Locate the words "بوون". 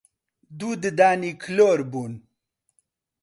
1.91-2.13